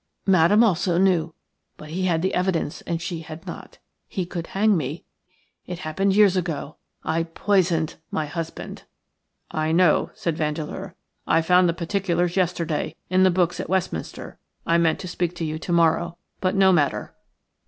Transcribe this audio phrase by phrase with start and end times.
[0.25, 1.31] Madame also knew,
[1.77, 3.77] but he had the evidence and she had not.
[4.07, 5.05] He could hang me–
[5.67, 8.85] it happened years ago– I poisoned my husband."
[9.51, 10.95] "I know," said Vandeleur.
[11.27, 14.39] "I found the particulars yesterday, in the books at Westminster.
[14.65, 17.13] I meant to speak to you to morrow– but no matter."